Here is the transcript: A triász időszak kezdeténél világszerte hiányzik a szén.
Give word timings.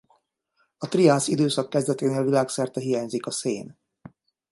A 0.77 0.87
triász 0.87 1.27
időszak 1.27 1.69
kezdeténél 1.69 2.23
világszerte 2.23 2.79
hiányzik 2.79 3.25
a 3.25 3.31
szén. 3.31 3.77